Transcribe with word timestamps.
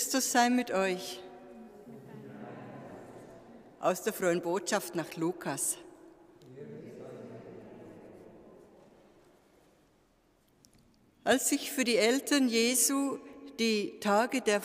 Christus 0.00 0.32
sei 0.32 0.48
mit 0.48 0.70
euch. 0.70 1.20
Aus 3.80 4.02
der 4.02 4.14
frohen 4.14 4.40
Botschaft 4.40 4.94
nach 4.94 5.14
Lukas. 5.16 5.76
Als 11.22 11.50
sich 11.50 11.70
für 11.70 11.84
die 11.84 11.96
Eltern 11.96 12.48
Jesu 12.48 13.18
die 13.58 14.00
Tage 14.00 14.40
der 14.40 14.62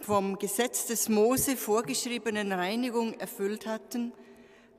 vom 0.00 0.38
Gesetz 0.38 0.86
des 0.86 1.10
Mose 1.10 1.58
vorgeschriebenen 1.58 2.50
Reinigung 2.50 3.12
erfüllt 3.20 3.66
hatten, 3.66 4.14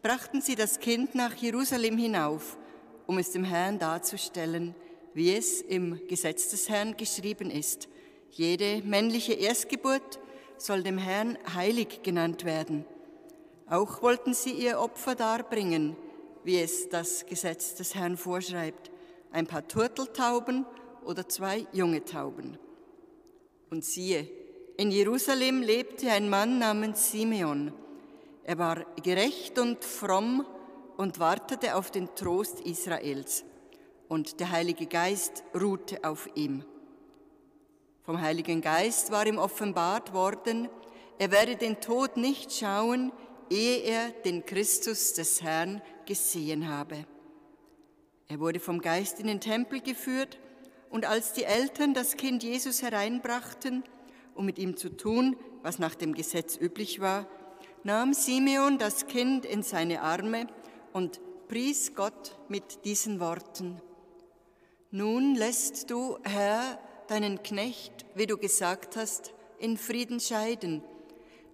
brachten 0.01 0.41
sie 0.41 0.55
das 0.55 0.79
Kind 0.79 1.13
nach 1.13 1.35
Jerusalem 1.35 1.99
hinauf, 1.99 2.57
um 3.05 3.19
es 3.19 3.29
dem 3.33 3.43
Herrn 3.43 3.77
darzustellen, 3.77 4.73
wie 5.13 5.35
es 5.35 5.61
im 5.61 6.07
Gesetz 6.07 6.49
des 6.49 6.69
Herrn 6.69 6.97
geschrieben 6.97 7.51
ist. 7.51 7.87
Jede 8.31 8.81
männliche 8.83 9.33
Erstgeburt 9.33 10.19
soll 10.57 10.83
dem 10.83 10.97
Herrn 10.97 11.37
heilig 11.53 12.01
genannt 12.01 12.45
werden. 12.45 12.85
Auch 13.69 14.01
wollten 14.01 14.33
sie 14.33 14.51
ihr 14.51 14.79
Opfer 14.79 15.15
darbringen, 15.15 15.97
wie 16.43 16.59
es 16.59 16.87
das 16.89 17.25
Gesetz 17.25 17.75
des 17.75 17.93
Herrn 17.95 18.15
vorschreibt, 18.17 18.89
ein 19.31 19.47
paar 19.47 19.67
Turteltauben 19.67 20.65
oder 21.05 21.27
zwei 21.27 21.67
junge 21.73 22.05
Tauben. 22.05 22.57
Und 23.69 23.83
siehe, 23.83 24.29
in 24.77 24.91
Jerusalem 24.91 25.61
lebte 25.61 26.09
ein 26.09 26.29
Mann 26.29 26.57
namens 26.57 27.11
Simeon. 27.11 27.73
Er 28.43 28.57
war 28.57 28.85
gerecht 29.03 29.59
und 29.59 29.83
fromm 29.83 30.45
und 30.97 31.19
wartete 31.19 31.75
auf 31.75 31.91
den 31.91 32.15
Trost 32.15 32.61
Israels. 32.61 33.43
Und 34.07 34.39
der 34.39 34.51
Heilige 34.51 34.87
Geist 34.87 35.43
ruhte 35.53 36.03
auf 36.03 36.29
ihm. 36.35 36.63
Vom 38.11 38.19
Heiligen 38.19 38.59
Geist 38.59 39.09
war 39.11 39.25
ihm 39.25 39.37
offenbart 39.37 40.11
worden, 40.11 40.67
er 41.17 41.31
werde 41.31 41.55
den 41.55 41.79
Tod 41.79 42.17
nicht 42.17 42.51
schauen, 42.51 43.13
ehe 43.49 43.77
er 43.83 44.09
den 44.09 44.45
Christus 44.45 45.13
des 45.13 45.41
Herrn 45.41 45.81
gesehen 46.05 46.67
habe. 46.67 47.05
Er 48.27 48.41
wurde 48.41 48.59
vom 48.59 48.81
Geist 48.81 49.21
in 49.21 49.27
den 49.27 49.39
Tempel 49.39 49.79
geführt, 49.79 50.39
und 50.89 51.05
als 51.05 51.31
die 51.31 51.45
Eltern 51.45 51.93
das 51.93 52.17
Kind 52.17 52.43
Jesus 52.43 52.81
hereinbrachten, 52.81 53.85
um 54.35 54.45
mit 54.45 54.59
ihm 54.59 54.75
zu 54.75 54.89
tun, 54.89 55.37
was 55.61 55.79
nach 55.79 55.95
dem 55.95 56.13
Gesetz 56.13 56.57
üblich 56.57 56.99
war, 56.99 57.27
nahm 57.85 58.13
Simeon 58.13 58.77
das 58.77 59.07
Kind 59.07 59.45
in 59.45 59.63
seine 59.63 60.01
Arme 60.01 60.47
und 60.91 61.21
pries 61.47 61.95
Gott 61.95 62.37
mit 62.49 62.83
diesen 62.83 63.21
Worten. 63.21 63.81
Nun 64.89 65.33
lässt 65.35 65.89
du, 65.89 66.17
Herr, 66.23 66.77
deinen 67.07 67.43
Knecht, 67.43 68.05
wie 68.15 68.27
du 68.27 68.37
gesagt 68.37 68.95
hast, 68.95 69.33
in 69.59 69.77
Frieden 69.77 70.19
scheiden, 70.19 70.83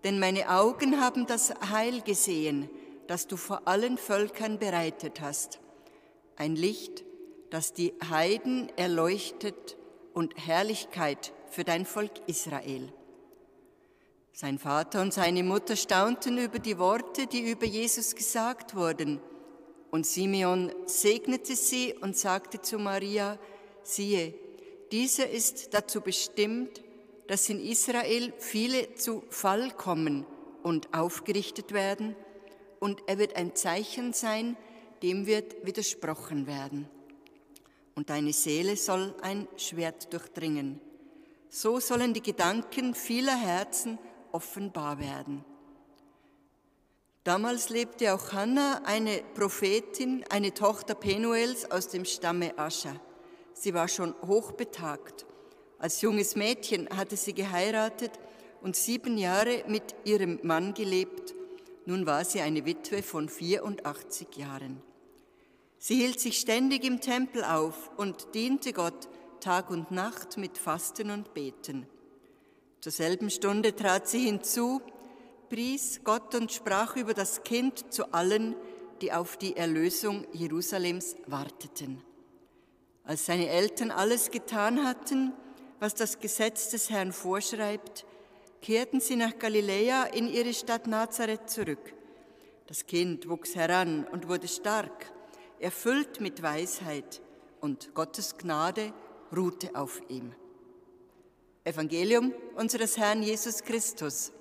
denn 0.03 0.19
meine 0.19 0.49
Augen 0.49 1.01
haben 1.01 1.25
das 1.25 1.53
Heil 1.69 2.01
gesehen, 2.01 2.69
das 3.07 3.27
du 3.27 3.37
vor 3.37 3.67
allen 3.67 3.97
Völkern 3.97 4.59
bereitet 4.59 5.21
hast, 5.21 5.59
ein 6.35 6.55
Licht, 6.55 7.03
das 7.49 7.73
die 7.73 7.93
Heiden 8.09 8.69
erleuchtet 8.77 9.77
und 10.13 10.33
Herrlichkeit 10.37 11.33
für 11.49 11.63
dein 11.63 11.85
Volk 11.85 12.11
Israel. 12.27 12.91
Sein 14.33 14.59
Vater 14.59 15.01
und 15.01 15.13
seine 15.13 15.43
Mutter 15.43 15.75
staunten 15.75 16.37
über 16.37 16.59
die 16.59 16.77
Worte, 16.77 17.25
die 17.25 17.49
über 17.49 17.65
Jesus 17.65 18.13
gesagt 18.15 18.75
wurden. 18.75 19.19
Und 19.89 20.05
Simeon 20.05 20.71
segnete 20.85 21.55
sie 21.55 21.95
und 21.95 22.15
sagte 22.15 22.61
zu 22.61 22.77
Maria, 22.77 23.39
siehe, 23.81 24.35
dieser 24.91 25.29
ist 25.29 25.73
dazu 25.73 26.01
bestimmt, 26.01 26.81
dass 27.27 27.49
in 27.49 27.59
Israel 27.59 28.33
viele 28.37 28.95
zu 28.95 29.23
Fall 29.29 29.71
kommen 29.71 30.25
und 30.63 30.93
aufgerichtet 30.93 31.73
werden, 31.73 32.15
und 32.79 33.01
er 33.07 33.17
wird 33.17 33.35
ein 33.35 33.55
Zeichen 33.55 34.13
sein, 34.13 34.55
dem 35.01 35.25
wird 35.25 35.65
widersprochen 35.65 36.45
werden 36.45 36.87
und 37.97 38.11
deine 38.11 38.31
Seele 38.31 38.77
soll 38.77 39.15
ein 39.23 39.47
Schwert 39.57 40.13
durchdringen. 40.13 40.79
So 41.49 41.79
sollen 41.79 42.13
die 42.13 42.21
Gedanken 42.21 42.93
vieler 42.93 43.35
Herzen 43.35 43.97
offenbar 44.31 44.99
werden. 44.99 45.43
Damals 47.23 47.69
lebte 47.69 48.13
auch 48.13 48.33
Hannah, 48.33 48.83
eine 48.85 49.23
Prophetin, 49.33 50.23
eine 50.29 50.53
Tochter 50.53 50.93
Penuels 50.93 51.71
aus 51.71 51.87
dem 51.87 52.05
Stamme 52.05 52.55
Ascher. 52.59 53.01
Sie 53.59 53.73
war 53.73 53.87
schon 53.87 54.13
hochbetagt. 54.25 55.25
Als 55.79 56.01
junges 56.01 56.35
Mädchen 56.35 56.87
hatte 56.95 57.17
sie 57.17 57.33
geheiratet 57.33 58.11
und 58.61 58.75
sieben 58.75 59.17
Jahre 59.17 59.63
mit 59.67 59.95
ihrem 60.05 60.39
Mann 60.43 60.75
gelebt. 60.75 61.33
Nun 61.85 62.05
war 62.05 62.23
sie 62.23 62.41
eine 62.41 62.65
Witwe 62.65 63.01
von 63.01 63.29
84 63.29 64.35
Jahren. 64.35 64.81
Sie 65.79 65.95
hielt 65.95 66.19
sich 66.19 66.39
ständig 66.39 66.83
im 66.83 67.01
Tempel 67.01 67.43
auf 67.43 67.89
und 67.97 68.35
diente 68.35 68.73
Gott 68.73 69.09
Tag 69.39 69.71
und 69.71 69.89
Nacht 69.91 70.37
mit 70.37 70.57
Fasten 70.57 71.09
und 71.09 71.33
Beten. 71.33 71.87
Zur 72.81 72.91
selben 72.91 73.29
Stunde 73.31 73.75
trat 73.75 74.07
sie 74.07 74.25
hinzu, 74.25 74.81
pries 75.49 76.01
Gott 76.03 76.35
und 76.35 76.51
sprach 76.51 76.95
über 76.95 77.13
das 77.13 77.43
Kind 77.43 77.91
zu 77.91 78.13
allen, 78.13 78.55
die 79.01 79.13
auf 79.13 79.37
die 79.37 79.55
Erlösung 79.55 80.25
Jerusalems 80.31 81.15
warteten. 81.25 82.03
Als 83.07 83.25
seine 83.25 83.47
Eltern 83.47 83.89
alles 83.89 84.31
getan 84.31 84.83
hatten, 84.83 85.31
was 85.79 85.95
das 85.95 86.19
Gesetz 86.19 86.71
des 86.71 86.89
Herrn 86.89 87.13
vorschreibt, 87.13 88.05
kehrten 88.61 88.99
sie 88.99 89.15
nach 89.15 89.39
Galiläa 89.39 90.03
in 90.03 90.27
ihre 90.27 90.53
Stadt 90.53 90.87
Nazareth 90.87 91.49
zurück. 91.49 91.93
Das 92.67 92.85
Kind 92.85 93.29
wuchs 93.29 93.55
heran 93.55 94.05
und 94.11 94.27
wurde 94.27 94.49
stark 94.49 95.09
erfüllt 95.59 96.19
mit 96.19 96.43
Weisheit 96.43 97.21
und 97.61 97.93
Gottes 97.95 98.37
Gnade 98.37 98.93
ruhte 99.33 99.73
auf 99.73 100.01
ihm. 100.09 100.35
Evangelium 101.63 102.33
unseres 102.55 102.97
Herrn 102.97 103.23
Jesus 103.23 103.63
Christus. 103.63 104.33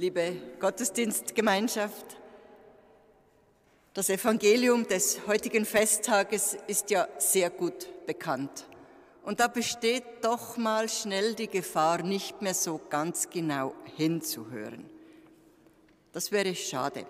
Liebe 0.00 0.36
Gottesdienstgemeinschaft, 0.60 2.16
das 3.94 4.08
Evangelium 4.10 4.86
des 4.86 5.26
heutigen 5.26 5.64
Festtages 5.64 6.56
ist 6.68 6.90
ja 6.90 7.08
sehr 7.18 7.50
gut 7.50 7.88
bekannt. 8.06 8.68
Und 9.24 9.40
da 9.40 9.48
besteht 9.48 10.04
doch 10.22 10.56
mal 10.56 10.88
schnell 10.88 11.34
die 11.34 11.48
Gefahr, 11.48 12.04
nicht 12.04 12.42
mehr 12.42 12.54
so 12.54 12.80
ganz 12.90 13.28
genau 13.28 13.74
hinzuhören. 13.96 14.88
Das 16.12 16.30
wäre 16.30 16.54
schade. 16.54 17.04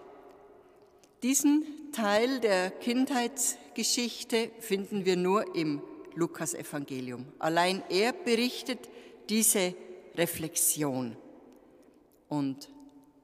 Diesen 1.22 1.92
Teil 1.92 2.40
der 2.40 2.70
Kindheitsgeschichte 2.70 4.50
finden 4.60 5.04
wir 5.04 5.16
nur 5.16 5.54
im 5.54 5.82
Lukasevangelium. 6.14 7.26
Allein 7.38 7.82
er 7.90 8.14
berichtet 8.14 8.88
diese 9.28 9.74
Reflexion. 10.16 11.18
Und 12.30 12.70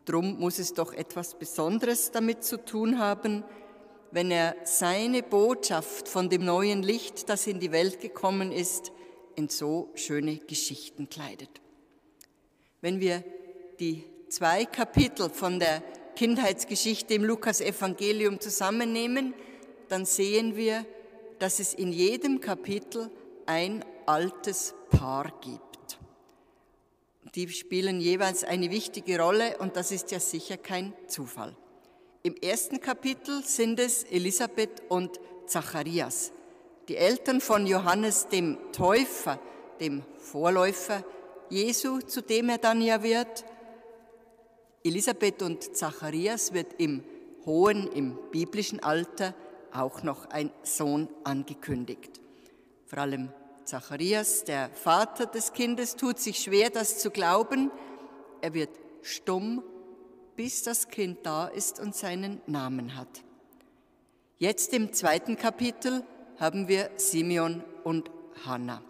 drum 0.04 0.38
muss 0.38 0.58
es 0.58 0.74
doch 0.74 0.92
etwas 0.92 1.38
Besonderes 1.38 2.10
damit 2.10 2.44
zu 2.44 2.64
tun 2.64 2.98
haben, 2.98 3.44
wenn 4.10 4.30
er 4.30 4.54
seine 4.64 5.22
Botschaft 5.22 6.08
von 6.08 6.28
dem 6.28 6.44
neuen 6.44 6.82
Licht, 6.82 7.28
das 7.28 7.46
in 7.46 7.58
die 7.58 7.72
Welt 7.72 8.00
gekommen 8.00 8.52
ist, 8.52 8.92
in 9.34 9.48
so 9.48 9.90
schöne 9.94 10.36
Geschichten 10.36 11.08
kleidet. 11.08 11.60
Wenn 12.80 13.00
wir 13.00 13.24
die 13.80 14.04
zwei 14.28 14.64
Kapitel 14.66 15.30
von 15.30 15.58
der 15.58 15.82
Kindheitsgeschichte 16.14 17.14
im 17.14 17.24
Lukas-Evangelium 17.24 18.38
zusammennehmen, 18.38 19.34
dann 19.88 20.04
sehen 20.04 20.54
wir, 20.54 20.86
dass 21.38 21.58
es 21.58 21.74
in 21.74 21.92
jedem 21.92 22.40
Kapitel 22.40 23.10
ein 23.46 23.84
altes 24.06 24.74
Paar 24.90 25.32
gibt. 25.40 25.73
Die 27.34 27.48
spielen 27.48 28.00
jeweils 28.00 28.44
eine 28.44 28.70
wichtige 28.70 29.20
Rolle 29.20 29.58
und 29.58 29.76
das 29.76 29.90
ist 29.90 30.12
ja 30.12 30.20
sicher 30.20 30.56
kein 30.56 30.92
Zufall. 31.08 31.56
Im 32.22 32.36
ersten 32.36 32.80
Kapitel 32.80 33.42
sind 33.42 33.80
es 33.80 34.04
Elisabeth 34.04 34.82
und 34.88 35.18
Zacharias, 35.46 36.32
die 36.88 36.96
Eltern 36.96 37.40
von 37.40 37.66
Johannes 37.66 38.28
dem 38.28 38.56
Täufer, 38.72 39.40
dem 39.80 40.02
Vorläufer 40.18 41.04
Jesu, 41.50 41.98
zu 41.98 42.22
dem 42.22 42.48
er 42.48 42.58
dann 42.58 42.80
ja 42.80 43.02
wird. 43.02 43.44
Elisabeth 44.84 45.42
und 45.42 45.76
Zacharias 45.76 46.52
wird 46.52 46.74
im 46.78 47.02
hohen, 47.44 47.88
im 47.88 48.16
biblischen 48.30 48.82
Alter 48.82 49.34
auch 49.72 50.02
noch 50.02 50.30
ein 50.30 50.50
Sohn 50.62 51.08
angekündigt. 51.24 52.20
Vor 52.86 52.98
allem 52.98 53.30
Zacharias, 53.64 54.44
der 54.44 54.70
Vater 54.70 55.26
des 55.26 55.52
Kindes, 55.52 55.96
tut 55.96 56.18
sich 56.18 56.38
schwer, 56.38 56.70
das 56.70 56.98
zu 56.98 57.10
glauben. 57.10 57.70
Er 58.40 58.54
wird 58.54 58.70
stumm 59.02 59.62
bis 60.36 60.62
das 60.62 60.88
Kind 60.88 61.18
da 61.24 61.46
ist 61.46 61.80
und 61.80 61.94
seinen 61.94 62.40
Namen 62.46 62.96
hat. 62.96 63.22
Jetzt 64.38 64.72
im 64.72 64.92
zweiten 64.92 65.36
Kapitel 65.36 66.04
haben 66.38 66.68
wir 66.68 66.90
Simeon 66.96 67.62
und 67.84 68.10
Hannah. 68.44 68.82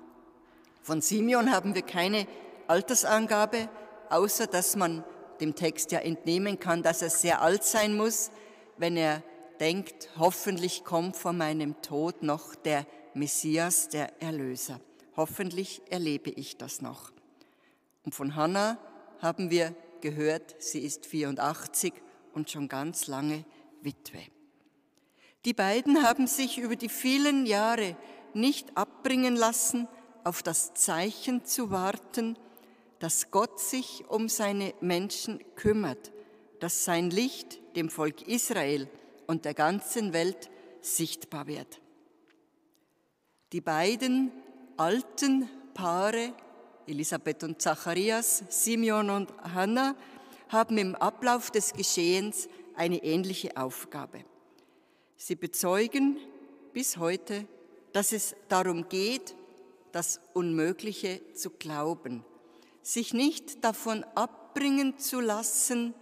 Von 0.83 1.01
Simeon 1.01 1.53
haben 1.53 1.75
wir 1.75 1.83
keine 1.83 2.27
Altersangabe, 2.67 3.69
außer 4.09 4.47
dass 4.47 4.77
man 4.77 5.05
dem 5.41 5.55
Text 5.55 5.93
ja 5.93 5.99
entnehmen 5.99 6.59
kann, 6.59 6.83
dass 6.83 7.03
er 7.03 7.11
sehr 7.11 7.43
alt 7.43 7.65
sein 7.65 7.97
muss, 7.97 8.31
wenn 8.79 8.97
er 8.97 9.23
denkt, 9.61 10.09
hoffentlich 10.19 10.85
kommt 10.85 11.17
vor 11.17 11.33
meinem 11.33 11.81
Tod 11.83 12.23
noch 12.23 12.55
der 12.55 12.87
Messias, 13.15 13.89
der 13.89 14.21
Erlöser. 14.23 14.81
Hoffentlich 15.17 15.83
erlebe 15.91 16.31
ich 16.31 16.57
das 16.57 16.83
noch. 16.83 17.13
Und 18.05 18.15
von 18.15 18.35
Hannah 18.35 18.79
haben 19.21 19.51
wir 19.51 19.75
gehört, 20.01 20.57
sie 20.59 20.81
ist 20.81 21.07
84 21.07 21.93
und 22.35 22.51
schon 22.51 22.69
ganz 22.69 23.07
lange 23.07 23.45
Witwe. 23.83 24.21
Die 25.45 25.55
beiden 25.55 26.03
haben 26.03 26.27
sich 26.27 26.59
über 26.59 26.77
die 26.77 26.89
vielen 26.89 27.47
Jahre 27.47 27.97
nicht 28.33 28.77
abbringen 28.77 29.37
lassen, 29.37 29.89
auf 30.25 30.43
das 30.43 30.75
Zeichen 30.75 31.45
zu 31.45 31.71
warten, 31.71 32.37
dass 32.99 33.31
Gott 33.31 33.61
sich 33.61 34.05
um 34.09 34.29
seine 34.29 34.75
Menschen 34.81 35.43
kümmert, 35.55 36.13
dass 36.61 36.85
sein 36.85 37.11
Licht 37.11 37.61
dem 37.77 37.91
Volk 37.91 38.27
Israel 38.27 38.89
und 39.27 39.45
der 39.45 39.55
ganzen 39.55 40.13
Welt 40.13 40.49
sichtbar 40.81 41.47
wird. 41.47 41.81
Die 43.55 43.61
beiden 43.61 44.33
alten 44.77 45.49
Paare, 45.75 46.33
Elisabeth 46.89 47.45
und 47.45 47.63
Zacharias, 47.63 48.43
Simeon 48.49 49.11
und 49.11 49.33
Hannah, 49.55 49.95
haben 50.49 50.77
im 50.77 50.97
Ablauf 50.97 51.53
des 51.53 51.73
Geschehens 51.73 52.49
eine 52.75 53.05
ähnliche 53.05 53.57
Aufgabe. 53.57 54.25
Sie 55.17 55.37
bezeugen 55.37 56.19
bis 56.73 56.97
heute, 56.97 57.47
dass 57.93 58.11
es 58.11 58.35
darum 58.49 58.89
geht, 58.89 59.37
das 59.93 60.19
Unmögliche 60.33 61.21
zu 61.35 61.51
glauben, 61.51 62.25
sich 62.83 63.15
nicht 63.15 63.63
davon 63.63 64.03
abbringen 64.17 64.99
zu 64.99 65.21
lassen, 65.21 65.95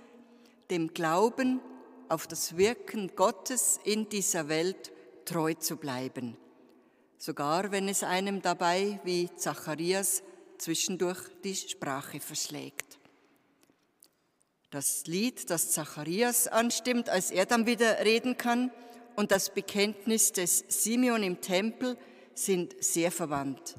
dem 0.70 0.94
Glauben 0.94 1.60
auf 2.08 2.26
das 2.26 2.56
Wirken 2.56 3.14
Gottes 3.14 3.78
in 3.84 4.08
dieser 4.08 4.48
Welt 4.48 4.90
treu 5.26 5.52
zu 5.52 5.76
bleiben, 5.76 6.38
sogar 7.22 7.70
wenn 7.70 7.86
es 7.86 8.02
einem 8.02 8.42
dabei 8.42 8.98
wie 9.04 9.30
Zacharias 9.36 10.24
zwischendurch 10.58 11.20
die 11.44 11.54
Sprache 11.54 12.18
verschlägt. 12.18 12.98
Das 14.70 15.06
Lied, 15.06 15.48
das 15.48 15.70
Zacharias 15.70 16.48
anstimmt, 16.48 17.08
als 17.08 17.30
er 17.30 17.46
dann 17.46 17.64
wieder 17.66 18.04
reden 18.04 18.36
kann, 18.36 18.72
und 19.14 19.30
das 19.30 19.50
Bekenntnis 19.50 20.32
des 20.32 20.64
Simeon 20.66 21.22
im 21.22 21.40
Tempel 21.40 21.96
sind 22.34 22.74
sehr 22.82 23.12
verwandt. 23.12 23.76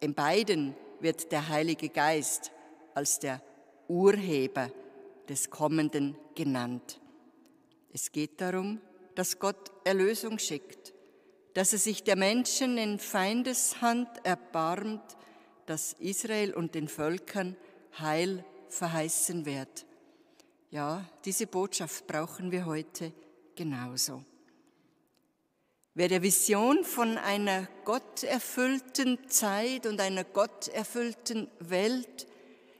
In 0.00 0.14
beiden 0.14 0.74
wird 0.98 1.30
der 1.30 1.48
Heilige 1.48 1.90
Geist 1.90 2.50
als 2.94 3.20
der 3.20 3.40
Urheber 3.86 4.72
des 5.28 5.48
Kommenden 5.50 6.16
genannt. 6.34 7.00
Es 7.92 8.10
geht 8.10 8.40
darum, 8.40 8.80
dass 9.14 9.38
Gott 9.38 9.70
Erlösung 9.84 10.38
schickt, 10.38 10.94
dass 11.54 11.72
er 11.72 11.78
sich 11.78 12.04
der 12.04 12.16
Menschen 12.16 12.78
in 12.78 12.98
Feindeshand 12.98 14.08
erbarmt, 14.24 15.16
dass 15.66 15.94
Israel 15.94 16.54
und 16.54 16.74
den 16.74 16.88
Völkern 16.88 17.56
Heil 17.98 18.44
verheißen 18.68 19.46
wird. 19.46 19.86
Ja, 20.70 21.04
diese 21.24 21.46
Botschaft 21.46 22.06
brauchen 22.06 22.52
wir 22.52 22.66
heute 22.66 23.12
genauso. 23.56 24.24
Wer 25.94 26.06
der 26.06 26.22
Vision 26.22 26.84
von 26.84 27.18
einer 27.18 27.66
gotterfüllten 27.84 29.28
Zeit 29.28 29.86
und 29.86 30.00
einer 30.00 30.22
gotterfüllten 30.22 31.48
Welt, 31.58 32.28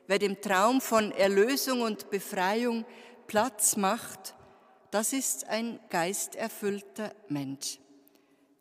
wer 0.06 0.20
dem 0.20 0.40
Traum 0.40 0.81
von 0.81 1.11
Erlösung 1.11 1.81
und 1.81 2.11
Befreiung 2.11 2.84
Platz 3.26 3.76
macht, 3.76 4.34
das 4.93 5.12
ist 5.12 5.49
ein 5.49 5.81
geisterfüllter 5.90 7.12
Mensch. 7.28 7.81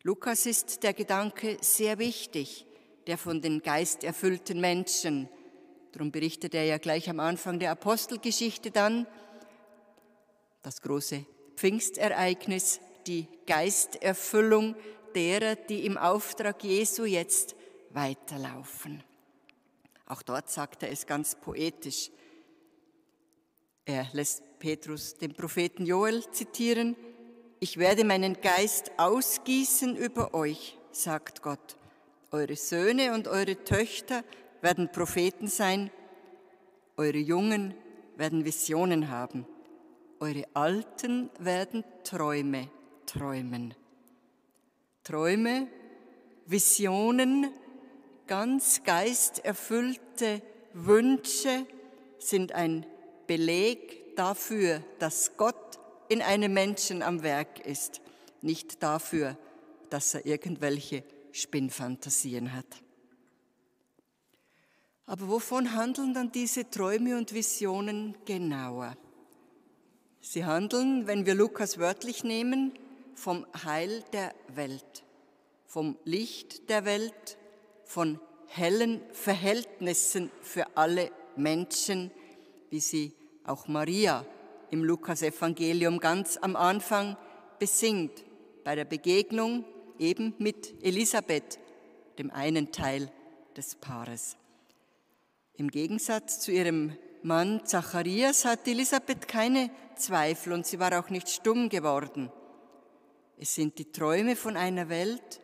Lukas 0.04 0.46
ist 0.46 0.84
der 0.84 0.94
Gedanke 0.94 1.57
sehr 1.60 2.00
wichtig, 2.00 2.66
der 3.06 3.18
von 3.18 3.42
den 3.42 3.62
geisterfüllten 3.62 4.62
Menschen. 4.62 5.28
Darum 5.92 6.10
berichtet 6.12 6.56
er 6.56 6.63
ja 6.63 6.78
gleich 6.78 7.10
am 7.10 7.19
Anfang 7.19 7.60
der 7.60 7.72
Apostelgeschichte 7.72 8.72
dann 8.72 9.06
das 10.62 10.81
große 10.81 11.25
Pfingstereignis, 11.57 12.80
die 13.07 13.28
Geisterfüllung 13.46 14.75
derer, 15.16 15.56
die 15.56 15.86
im 15.86 15.98
Auftrag 15.98 16.63
Jesu 16.63 17.04
jetzt 17.04 17.56
weiterlaufen. 17.90 19.04
Auch 20.06 20.22
dort 20.22 20.50
sagt 20.50 20.84
er 20.84 20.92
es 20.92 21.06
ganz 21.06 21.36
poetisch. 21.36 22.10
Er 23.84 24.07
lässt 24.13 24.44
Petrus 24.60 25.18
den 25.18 25.34
Propheten 25.34 25.86
Joel 25.86 26.24
zitieren, 26.31 26.96
ich 27.59 27.77
werde 27.77 28.03
meinen 28.06 28.39
Geist 28.41 28.91
ausgießen 28.97 29.95
über 29.95 30.33
euch, 30.33 30.77
sagt 30.91 31.41
Gott. 31.41 31.77
Eure 32.31 32.56
Söhne 32.56 33.13
und 33.13 33.27
eure 33.27 33.63
Töchter 33.63 34.23
werden 34.61 34.91
Propheten 34.91 35.47
sein, 35.47 35.89
eure 36.95 37.17
Jungen 37.17 37.73
werden 38.17 38.45
Visionen 38.45 39.09
haben, 39.09 39.45
eure 40.19 40.45
Alten 40.53 41.29
werden 41.39 41.83
Träume 42.03 42.69
träumen. 43.06 43.73
Träume, 45.03 45.67
Visionen, 46.45 47.51
ganz 48.27 48.83
geisterfüllte 48.83 50.41
Wünsche 50.73 51.65
sind 52.19 52.51
ein 52.51 52.85
Beleg 53.25 54.15
dafür, 54.15 54.83
dass 55.00 55.35
Gott 55.35 55.78
in 56.09 56.21
einem 56.21 56.53
Menschen 56.53 57.01
am 57.01 57.23
Werk 57.23 57.65
ist, 57.65 58.01
nicht 58.41 58.83
dafür, 58.83 59.38
dass 59.89 60.15
er 60.15 60.25
irgendwelche 60.25 61.03
Spinnfantasien 61.31 62.53
hat. 62.53 62.65
Aber 65.05 65.27
wovon 65.27 65.74
handeln 65.74 66.13
dann 66.13 66.31
diese 66.31 66.69
Träume 66.69 67.17
und 67.17 67.34
Visionen 67.34 68.15
genauer? 68.25 68.98
Sie 70.22 70.45
handeln, 70.45 71.07
wenn 71.07 71.25
wir 71.25 71.36
Lukas 71.36 71.77
wörtlich 71.77 72.24
nehmen, 72.24 72.74
vom 73.15 73.45
Heil 73.63 74.03
der 74.13 74.34
Welt, 74.53 75.03
vom 75.65 75.98
Licht 76.05 76.69
der 76.69 76.86
Welt, 76.86 77.38
von 77.86 78.19
hellen 78.48 79.01
Verhältnissen 79.13 80.31
für 80.41 80.65
alle 80.75 81.12
Menschen, 81.36 82.12
wie 82.69 82.79
sie 82.79 83.13
auch 83.43 83.67
Maria 83.67 84.25
im 84.71 84.83
Lukasevangelium 84.83 85.99
ganz 85.99 86.38
am 86.38 86.55
Anfang 86.55 87.17
besingt, 87.59 88.23
bei 88.63 88.75
der 88.75 88.85
Begegnung 88.85 89.65
eben 89.97 90.33
mit 90.38 90.83
Elisabeth, 90.83 91.59
dem 92.17 92.31
einen 92.31 92.71
Teil 92.71 93.11
des 93.55 93.75
Paares. 93.75 94.38
Im 95.55 95.69
Gegensatz 95.69 96.39
zu 96.39 96.51
ihrem 96.51 96.97
Mann 97.21 97.65
Zacharias 97.65 98.45
hat 98.45 98.67
Elisabeth 98.67 99.27
keine 99.27 99.69
Zweifel 99.95 100.53
und 100.53 100.65
sie 100.65 100.79
war 100.79 100.97
auch 100.97 101.09
nicht 101.09 101.29
stumm 101.29 101.67
geworden. 101.67 102.31
Es 103.38 103.55
sind 103.55 103.77
die 103.77 103.91
Träume 103.91 104.35
von 104.35 104.55
einer 104.55 104.89
Welt, 104.89 105.41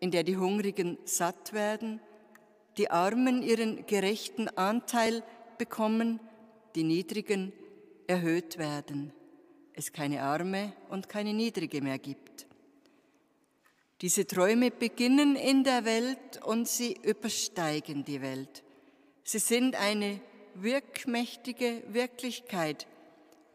in 0.00 0.10
der 0.10 0.22
die 0.22 0.36
Hungrigen 0.36 0.98
satt 1.04 1.52
werden, 1.52 2.00
die 2.76 2.90
Armen 2.90 3.42
ihren 3.42 3.84
gerechten 3.86 4.48
Anteil 4.48 5.24
bekommen, 5.58 6.20
die 6.76 6.84
Niedrigen 6.84 7.52
erhöht 8.08 8.58
werden, 8.58 9.12
es 9.74 9.92
keine 9.92 10.22
Arme 10.22 10.72
und 10.88 11.08
keine 11.08 11.32
Niedrige 11.32 11.80
mehr 11.80 11.98
gibt. 11.98 12.46
Diese 14.00 14.26
Träume 14.26 14.70
beginnen 14.70 15.36
in 15.36 15.62
der 15.62 15.84
Welt 15.84 16.42
und 16.44 16.66
sie 16.66 16.98
übersteigen 17.02 18.04
die 18.04 18.22
Welt. 18.22 18.64
Sie 19.24 19.38
sind 19.38 19.76
eine 19.76 20.20
wirkmächtige 20.54 21.82
Wirklichkeit, 21.88 22.86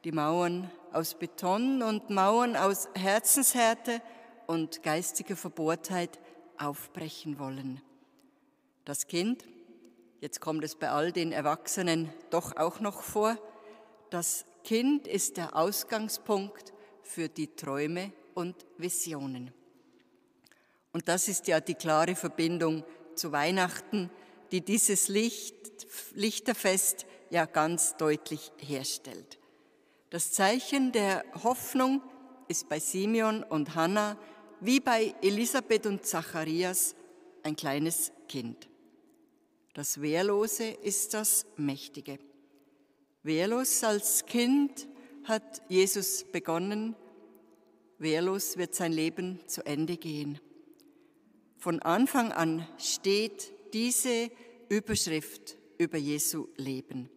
die 0.03 0.11
Mauern 0.11 0.69
aus 0.91 1.15
Beton 1.15 1.81
und 1.81 2.09
Mauern 2.09 2.55
aus 2.55 2.87
Herzenshärte 2.93 4.01
und 4.45 4.83
geistiger 4.83 5.35
Verbohrtheit 5.35 6.19
aufbrechen 6.57 7.39
wollen. 7.39 7.81
Das 8.85 9.07
Kind, 9.07 9.45
jetzt 10.21 10.41
kommt 10.41 10.63
es 10.63 10.75
bei 10.75 10.89
all 10.89 11.11
den 11.11 11.31
Erwachsenen 11.31 12.09
doch 12.29 12.55
auch 12.57 12.79
noch 12.79 13.01
vor, 13.01 13.37
das 14.13 14.45
Kind 14.63 15.07
ist 15.07 15.37
der 15.37 15.55
Ausgangspunkt 15.55 16.71
für 17.01 17.29
die 17.29 17.55
Träume 17.55 18.13
und 18.35 18.55
Visionen. 18.77 19.51
Und 20.91 21.07
das 21.07 21.27
ist 21.27 21.47
ja 21.47 21.59
die 21.59 21.73
klare 21.73 22.15
Verbindung 22.15 22.83
zu 23.15 23.31
Weihnachten, 23.31 24.11
die 24.51 24.61
dieses 24.61 25.07
Licht, 25.07 25.55
Lichterfest 26.13 27.07
ja 27.31 27.45
ganz 27.47 27.97
deutlich 27.97 28.51
herstellt. 28.57 29.39
Das 30.11 30.31
Zeichen 30.31 30.91
der 30.91 31.25
Hoffnung 31.43 32.03
ist 32.47 32.69
bei 32.69 32.79
Simeon 32.79 33.41
und 33.41 33.73
Hannah 33.73 34.15
wie 34.59 34.79
bei 34.79 35.15
Elisabeth 35.23 35.87
und 35.87 36.05
Zacharias 36.05 36.95
ein 37.41 37.55
kleines 37.55 38.11
Kind. 38.29 38.69
Das 39.73 39.99
Wehrlose 39.99 40.65
ist 40.65 41.15
das 41.15 41.47
Mächtige. 41.57 42.19
Wehrlos 43.23 43.81
als 43.85 44.25
Kind 44.25 44.85
hat 45.23 45.61
Jesus 45.69 46.25
begonnen, 46.29 46.93
wehrlos 47.97 48.57
wird 48.57 48.75
sein 48.75 48.91
Leben 48.91 49.39
zu 49.47 49.65
Ende 49.65 49.95
gehen. 49.95 50.41
Von 51.57 51.81
Anfang 51.81 52.33
an 52.33 52.67
steht 52.77 53.53
diese 53.73 54.29
Überschrift 54.67 55.57
über 55.77 55.97
Jesu 55.97 56.49
Leben. 56.57 57.09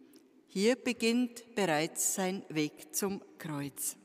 Hier 0.47 0.77
beginnt 0.77 1.43
bereits 1.55 2.15
sein 2.15 2.45
Weg 2.47 2.95
zum 2.95 3.21
Kreuz. 3.37 3.97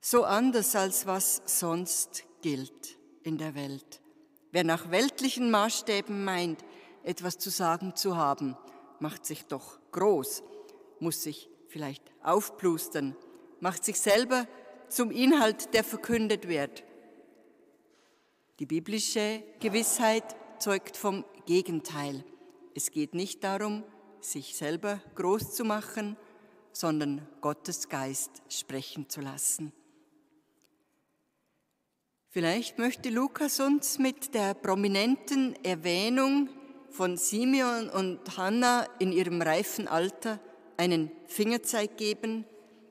So 0.00 0.22
anders 0.22 0.76
als 0.76 1.04
was 1.04 1.42
sonst 1.46 2.22
gilt 2.42 2.96
in 3.24 3.38
der 3.38 3.56
Welt. 3.56 4.00
Wer 4.52 4.62
nach 4.62 4.92
weltlichen 4.92 5.50
Maßstäben 5.50 6.24
meint, 6.24 6.64
etwas 7.02 7.38
zu 7.38 7.50
sagen 7.50 7.96
zu 7.96 8.16
haben, 8.16 8.56
macht 9.00 9.26
sich 9.26 9.46
doch 9.46 9.80
groß, 9.90 10.44
muss 11.00 11.22
sich 11.22 11.48
vielleicht 11.68 12.02
aufplustern, 12.22 13.16
macht 13.60 13.84
sich 13.84 14.00
selber 14.00 14.46
zum 14.88 15.10
Inhalt, 15.10 15.74
der 15.74 15.84
verkündet 15.84 16.48
wird. 16.48 16.84
Die 18.58 18.66
biblische 18.66 19.42
Gewissheit 19.60 20.36
zeugt 20.58 20.96
vom 20.96 21.24
Gegenteil. 21.46 22.24
Es 22.74 22.90
geht 22.90 23.14
nicht 23.14 23.44
darum, 23.44 23.84
sich 24.20 24.56
selber 24.56 25.00
groß 25.14 25.54
zu 25.54 25.64
machen, 25.64 26.16
sondern 26.72 27.26
Gottes 27.40 27.88
Geist 27.88 28.42
sprechen 28.48 29.08
zu 29.08 29.20
lassen. 29.20 29.72
Vielleicht 32.28 32.78
möchte 32.78 33.08
Lukas 33.08 33.60
uns 33.60 33.98
mit 33.98 34.34
der 34.34 34.52
prominenten 34.52 35.54
Erwähnung 35.64 36.50
von 36.90 37.16
Simeon 37.16 37.88
und 37.88 38.36
Hannah 38.36 38.86
in 38.98 39.12
ihrem 39.12 39.40
reifen 39.40 39.88
Alter 39.88 40.38
einen 40.76 41.10
Fingerzeig 41.26 41.96
geben, 41.96 42.44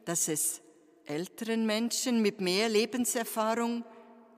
dass 0.05 0.27
es 0.27 0.61
älteren 1.05 1.65
Menschen 1.65 2.21
mit 2.21 2.41
mehr 2.41 2.69
Lebenserfahrung 2.69 3.83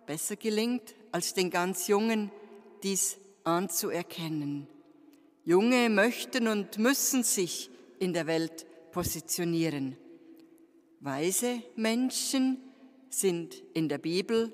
besser 0.05 0.35
gelingt, 0.35 0.95
als 1.11 1.33
den 1.33 1.49
ganz 1.49 1.87
Jungen 1.87 2.31
dies 2.83 3.17
anzuerkennen. 3.43 4.67
Junge 5.45 5.89
möchten 5.89 6.47
und 6.47 6.77
müssen 6.77 7.23
sich 7.23 7.69
in 7.99 8.13
der 8.13 8.27
Welt 8.27 8.65
positionieren. 8.91 9.97
Weise 10.99 11.61
Menschen 11.75 12.57
sind 13.09 13.63
in 13.73 13.87
der 13.87 13.97
Bibel 13.97 14.51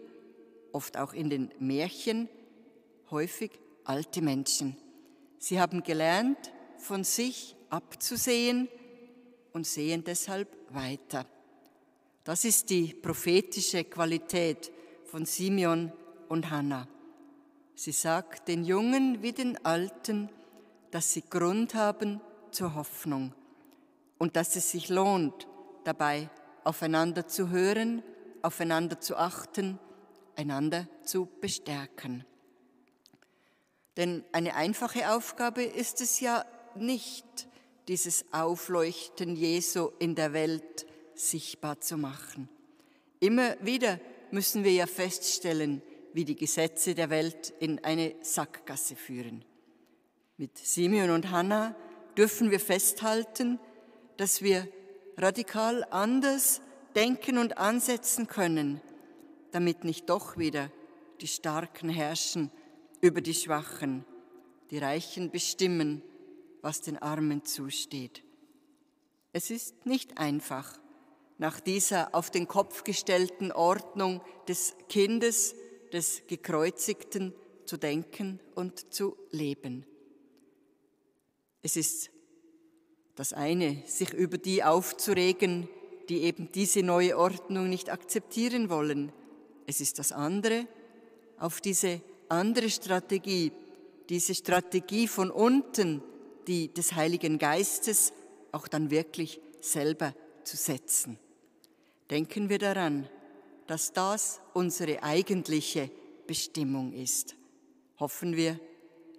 oft 0.71 0.97
auch 0.97 1.13
in 1.13 1.29
den 1.29 1.51
Märchen, 1.59 2.29
häufig 3.09 3.51
alte 3.83 4.21
Menschen. 4.21 4.75
Sie 5.38 5.59
haben 5.59 5.83
gelernt, 5.83 6.51
von 6.77 7.03
sich 7.03 7.55
abzusehen 7.69 8.67
und 9.53 9.65
sehen 9.65 10.03
deshalb 10.03 10.50
weiter. 10.74 11.25
Das 12.24 12.45
ist 12.45 12.69
die 12.69 12.93
prophetische 12.93 13.83
Qualität 13.83 14.72
von 15.05 15.25
Simeon 15.25 15.91
und 16.29 16.50
Hannah. 16.50 16.88
Sie 17.75 17.91
sagt 17.91 18.48
den 18.48 18.65
Jungen 18.65 19.22
wie 19.22 19.31
den 19.31 19.63
Alten, 19.65 20.29
dass 20.91 21.13
sie 21.13 21.24
Grund 21.27 21.74
haben 21.75 22.22
zur 22.51 22.75
Hoffnung 22.75 23.33
und 24.19 24.36
dass 24.36 24.55
es 24.55 24.72
sich 24.72 24.89
lohnt, 24.89 25.48
dabei 25.83 26.29
aufeinander 26.63 27.27
zu 27.27 27.50
hören, 27.50 28.03
aufeinander 28.41 29.00
zu 29.00 29.15
achten 29.17 29.79
einander 30.36 30.88
zu 31.03 31.27
bestärken. 31.41 32.25
Denn 33.98 34.24
eine 34.31 34.55
einfache 34.55 35.12
Aufgabe 35.12 35.63
ist 35.63 36.01
es 36.01 36.19
ja 36.19 36.45
nicht, 36.75 37.48
dieses 37.88 38.25
Aufleuchten 38.32 39.36
Jesu 39.36 39.90
in 40.00 40.16
der 40.16 40.34
Welt 40.34 40.86
sichtbar 41.16 41.80
zu 41.80 41.98
machen. 41.98 42.50
Immer 43.20 43.56
wieder 43.62 44.00
müssen 44.32 44.63
wir 44.63 44.72
ja 44.72 44.88
feststellen, 44.88 45.82
wie 46.13 46.25
die 46.25 46.36
Gesetze 46.36 46.96
der 46.96 47.10
Welt 47.10 47.54
in 47.60 47.84
eine 47.84 48.16
Sackgasse 48.22 48.96
führen. 48.96 49.44
Mit 50.38 50.58
Simeon 50.58 51.10
und 51.10 51.32
Hannah 51.32 51.75
dürfen 52.18 52.52
wir 52.52 52.60
festhalten, 52.60 53.60
dass 54.18 54.42
wir 54.42 54.68
radikal 55.18 55.86
anders 55.90 56.62
denken 56.96 57.38
und 57.38 57.58
ansetzen 57.58 58.28
können, 58.28 58.82
damit 59.52 59.84
nicht 59.84 60.10
doch 60.10 60.38
wieder 60.38 60.72
die 61.22 61.28
Starken 61.28 61.90
herrschen 61.90 62.52
über 63.02 63.22
die 63.22 63.34
Schwachen, 63.34 64.06
die 64.72 64.78
Reichen 64.78 65.30
bestimmen, 65.30 66.02
was 66.63 66.82
den 66.82 66.98
Armen 66.98 67.46
zusteht. 67.46 68.24
Es 69.34 69.51
ist 69.51 69.86
nicht 69.86 70.17
einfach, 70.17 70.79
nach 71.38 71.60
dieser 71.60 72.15
auf 72.15 72.32
den 72.32 72.48
Kopf 72.48 72.84
gestellten 72.84 73.51
Ordnung 73.51 74.22
des 74.48 74.75
Kindes, 74.89 75.55
des 75.91 76.24
Gekreuzigten 76.27 77.36
zu 77.65 77.77
denken 77.77 78.39
und 78.55 78.93
zu 78.93 79.17
leben. 79.29 79.86
Es 81.62 81.75
ist 81.75 82.10
das 83.15 83.34
eine, 83.34 83.84
sich 83.86 84.13
über 84.13 84.38
die 84.38 84.63
aufzuregen, 84.63 85.67
die 86.10 86.24
eben 86.24 86.51
diese 86.51 86.82
neue 86.82 87.17
Ordnung 87.17 87.70
nicht 87.70 87.89
akzeptieren 87.89 88.70
wollen, 88.70 89.12
es 89.65 89.82
ist 89.82 90.00
das 90.00 90.12
andere, 90.12 90.67
auf 91.38 91.62
diese 91.62 92.01
andere 92.29 92.70
Strategie, 92.70 93.51
diese 94.10 94.36
Strategie 94.36 95.08
von 95.08 95.32
unten, 95.32 96.01
die 96.47 96.73
des 96.73 96.93
Heiligen 96.93 97.38
Geistes, 97.38 98.13
auch 98.51 98.67
dann 98.67 98.89
wirklich 98.91 99.39
selber 99.62 100.13
zu 100.43 100.57
setzen. 100.57 101.17
Denken 102.09 102.50
wir 102.50 102.59
daran, 102.59 103.07
dass 103.67 103.93
das 103.93 104.41
unsere 104.53 105.01
eigentliche 105.03 105.89
Bestimmung 106.27 106.93
ist. 106.93 107.35
Hoffen 108.00 108.35
wir, 108.35 108.59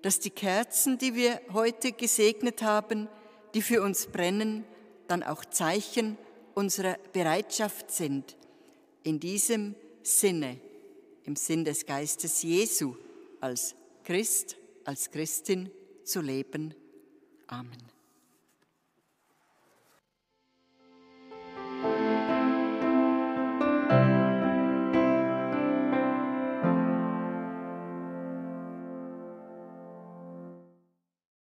dass 0.02 0.20
die 0.20 0.30
Kerzen, 0.30 0.98
die 0.98 1.14
wir 1.14 1.40
heute 1.52 1.92
gesegnet 1.92 2.62
haben, 2.62 3.08
die 3.54 3.62
für 3.62 3.82
uns 3.82 4.06
brennen, 4.06 4.64
dann 5.08 5.22
auch 5.22 5.44
Zeichen 5.44 6.18
unserer 6.54 6.98
Bereitschaft 7.12 7.90
sind, 7.90 8.36
in 9.02 9.18
diesem 9.20 9.74
Sinne, 10.02 10.60
im 11.24 11.36
Sinn 11.36 11.64
des 11.64 11.86
Geistes 11.86 12.42
Jesu, 12.42 12.96
als 13.40 13.74
Christ, 14.04 14.56
als 14.84 15.10
Christin 15.10 15.70
zu 16.04 16.20
leben. 16.20 16.74
Amen. 17.50 17.93